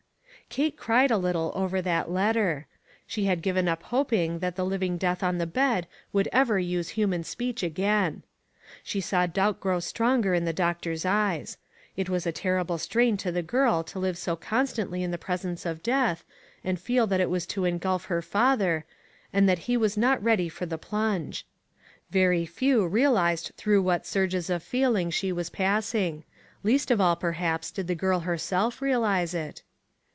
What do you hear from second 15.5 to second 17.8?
of death, and feel that it was to